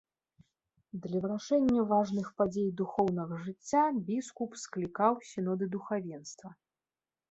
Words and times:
Для 1.03 1.19
вырашэння 1.25 1.83
важных 1.93 2.33
падзей 2.43 2.67
духоўнага 2.81 3.41
жыцця 3.45 3.87
біскуп 4.11 4.51
склікаў 4.67 5.25
сіноды 5.31 5.73
духавенства. 5.79 6.49